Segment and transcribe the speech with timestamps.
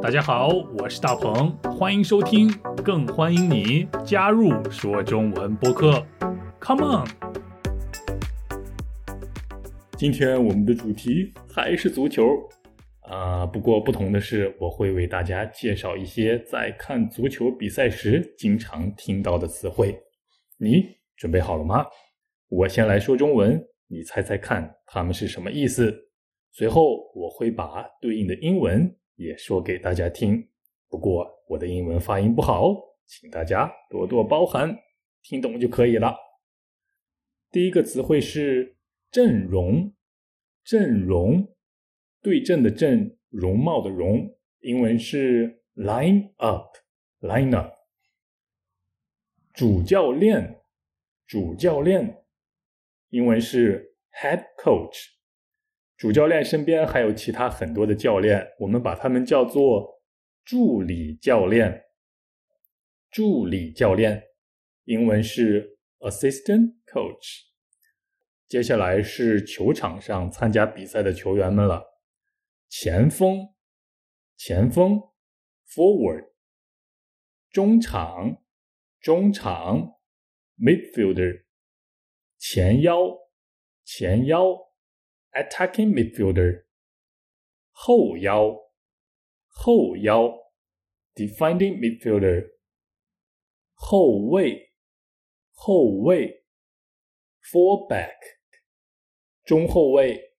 [0.00, 2.48] 大家好，我是大鹏，欢迎收听，
[2.84, 6.06] 更欢迎你加入说中文播客。
[6.60, 7.08] Come on！
[9.96, 12.24] 今天我们的主题还是足球
[13.00, 19.98] 啊、不过不同的是，我会为大家介绍一些在看足球比赛时经常听到的词汇。
[20.58, 20.84] 你
[21.16, 21.84] 准备好了吗？
[22.48, 25.92] 我先来说中文，你猜猜看它们是什么意思。
[26.52, 30.48] 随后我会把对应的英文也说给大家听。
[30.88, 32.72] 不过我的英文发音不好，
[33.04, 34.78] 请大家多多包涵，
[35.22, 36.16] 听懂就可以了。
[37.50, 38.76] 第一个词汇是
[39.10, 39.92] 阵容，
[40.64, 41.54] 阵容，
[42.22, 47.74] 对阵的阵，容貌的容，英文是 line up，line up。
[49.52, 50.60] 主教练，
[51.26, 52.22] 主教练，
[53.08, 55.17] 英文是 head coach。
[55.98, 60.00] 主教练身边还有其他很多的教练，我们把他们叫做
[60.44, 61.86] 助理教练。
[63.10, 64.22] 助理教练，
[64.84, 67.48] 英文是 assistant coach。
[68.46, 71.82] 接下来是球场上参加比赛的球员们了。
[72.68, 73.52] 前锋，
[74.36, 75.00] 前锋
[75.68, 76.28] ，forward。
[77.50, 78.40] 中场，
[79.00, 79.98] 中场
[80.58, 81.46] ，midfielder。
[82.38, 83.18] 前腰，
[83.84, 84.67] 前腰。
[85.33, 86.65] attacking midfielder，
[87.71, 88.55] 后腰，
[89.49, 90.31] 后腰，
[91.15, 92.51] defending midfielder，
[93.73, 94.71] 后卫，
[95.51, 96.43] 后卫，
[97.41, 98.15] fullback，
[99.43, 100.35] 中后卫，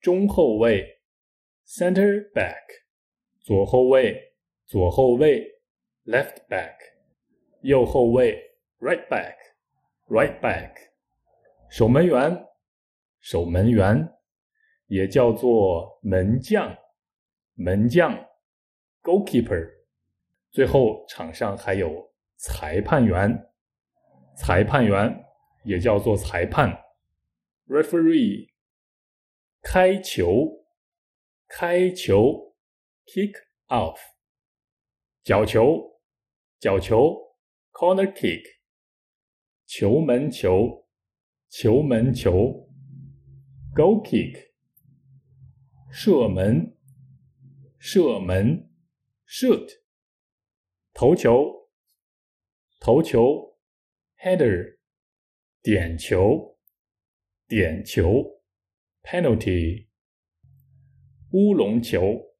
[0.00, 1.00] 中后卫，
[1.66, 2.60] center back，
[3.40, 4.34] 左后卫，
[4.66, 5.46] 左后卫，
[6.04, 6.76] left back，
[7.62, 10.74] 右后卫，right back，right back，
[11.70, 12.46] 守门员，
[13.20, 14.10] 守门员。
[14.89, 16.75] 也叫做门将，
[17.53, 18.11] 门将
[19.03, 19.69] ，goalkeeper。
[20.49, 23.51] 最后，场上还有裁判员，
[24.35, 25.25] 裁判员
[25.63, 26.75] 也叫做裁判
[27.67, 28.49] ，referee。
[29.61, 30.65] 开球，
[31.47, 32.55] 开球
[33.05, 33.33] ，kick
[33.67, 33.99] off。
[35.23, 36.01] 角球，
[36.59, 37.15] 角球
[37.71, 38.41] ，corner kick。
[39.67, 40.87] 球门球，
[41.49, 42.67] 球门球
[43.75, 44.48] ，goal kick。
[45.91, 46.77] 射门，
[47.79, 48.69] 射门
[49.27, 49.67] ，shoot；
[50.93, 51.67] 头球，
[52.79, 53.57] 头球
[54.19, 54.77] ，header；
[55.63, 56.57] 点球，
[57.47, 58.39] 点球
[59.01, 59.87] ，penalty；
[61.31, 62.35] 乌龙球，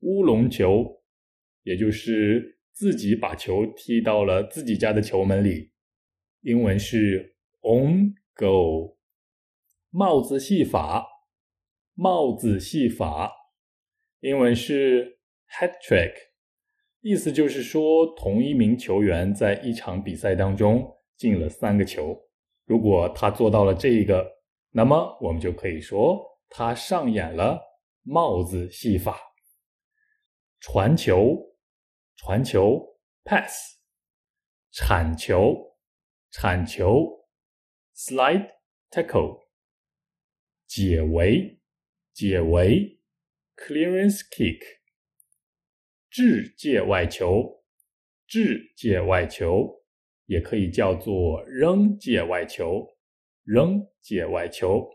[0.00, 1.02] 乌龙球，
[1.62, 5.72] 也就是自己把球踢到了自己家的球门里，
[6.40, 8.96] 英文是 on goal；
[9.90, 11.11] 帽子戏法。
[11.94, 13.30] 帽子戏法，
[14.20, 15.18] 英文是
[15.50, 16.12] hat trick，
[17.00, 22.18] 意思就是说同一名球员在一场比赛当中进了三个球。
[22.64, 24.26] 如果他做到了这个，
[24.70, 27.60] 那么我们就可以说他上演了
[28.02, 29.20] 帽子戏法。
[30.60, 31.36] 传球，
[32.16, 32.80] 传球
[33.24, 33.78] pass，
[34.70, 35.76] 铲球，
[36.30, 37.26] 铲球
[37.94, 38.48] slide
[38.90, 39.42] tackle，
[40.66, 41.58] 解围。
[42.12, 43.00] 解围
[43.56, 44.60] ，clearance kick，
[46.10, 47.64] 掷界外球，
[48.26, 49.82] 掷界外球
[50.26, 52.86] 也可以叫做扔界外球，
[53.44, 54.90] 扔界外球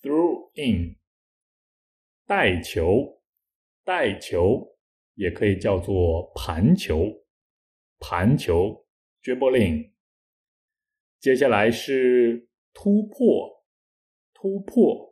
[0.00, 0.96] ，throw in，
[2.26, 3.20] 带球，
[3.84, 4.78] 带球
[5.14, 7.24] 也可以叫做盘球，
[7.98, 8.86] 盘球
[9.22, 9.90] ，dribbling。
[11.18, 13.64] 接下来是突破，
[14.32, 15.09] 突破。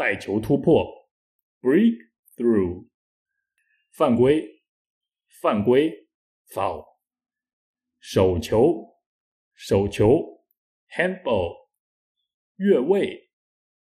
[0.00, 1.10] 带球突破
[1.60, 1.98] ，break
[2.34, 2.88] through，
[3.92, 4.62] 犯规，
[5.42, 6.08] 犯规
[6.48, 6.86] ，foul，
[7.98, 8.96] 手球，
[9.52, 10.42] 手球
[10.96, 11.68] ，handball，
[12.56, 13.28] 越位，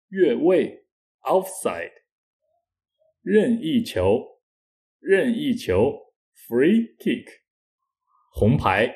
[0.07, 0.87] 越位
[1.19, 1.91] ，offside，
[3.21, 4.41] 任意球，
[4.97, 7.27] 任意球，free kick，
[8.31, 8.91] 红牌，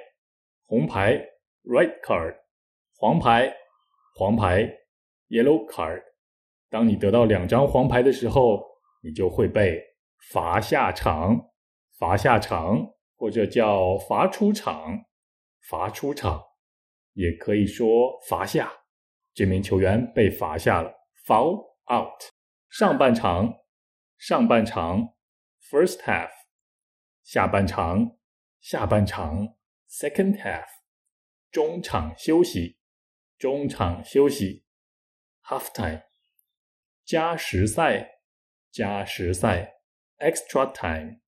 [0.66, 1.24] 红牌
[1.66, 2.40] ，red card，
[2.96, 3.56] 黄牌，
[4.16, 4.80] 黄牌
[5.28, 6.15] ，yellow card。
[6.76, 8.62] 当你得到两张黄牌的时候，
[9.02, 9.82] 你就会被
[10.34, 11.54] 罚下场，
[11.98, 12.86] 罚下场，
[13.16, 15.06] 或者叫罚出场，
[15.70, 16.44] 罚出场，
[17.14, 18.70] 也可以说罚下。
[19.34, 20.94] 这名球员被罚下了
[21.26, 22.22] ，foul out。
[22.68, 23.54] 上半场，
[24.18, 25.14] 上半场
[25.72, 26.30] ，first half。
[27.24, 28.18] 下半场，
[28.60, 29.56] 下半场
[29.90, 30.66] ，second half。
[31.50, 32.78] 中场休息，
[33.38, 34.66] 中场休息
[35.46, 36.02] ，half time。
[37.06, 38.22] 加时赛，
[38.72, 39.76] 加时赛
[40.18, 41.20] ，extra time，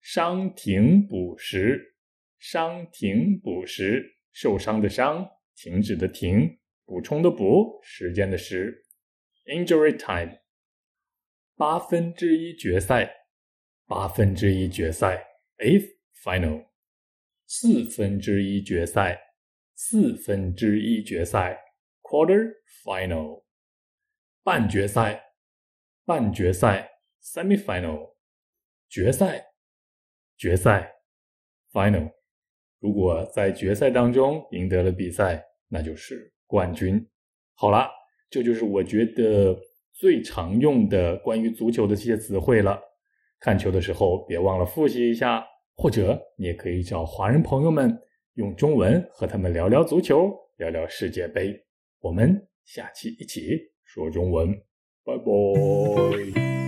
[0.00, 1.96] 伤停补时，
[2.38, 8.86] 伤停补时，受伤的伤，停止的停，补充的补，时间的时。
[9.44, 10.38] Injury time，
[11.56, 13.14] 八分之一决赛，
[13.86, 15.24] 八分之一决赛
[15.58, 16.68] ，eight final，
[17.46, 19.20] 四分之一决赛，
[19.74, 21.56] 四分之一决赛
[22.02, 23.44] ，quarter final，
[24.46, 25.20] 半决赛，
[26.04, 26.88] 半决赛
[27.20, 28.14] ，semifinal，
[28.88, 29.44] 决赛，
[30.36, 30.88] 决赛
[31.72, 32.12] ，final。
[32.78, 37.04] 如果在决赛当中赢得了比赛，那就是冠军。
[37.54, 37.90] 好了。
[38.30, 39.56] 这就是我觉得
[39.92, 42.80] 最常用的关于足球的这些词汇了。
[43.40, 45.44] 看球的时候别忘了复习一下，
[45.76, 47.96] 或者你也可以找华人朋友们
[48.34, 51.60] 用中文和他们聊聊足球，聊聊世界杯。
[51.98, 54.60] 我们下期一起说中文，
[55.04, 56.65] 拜拜。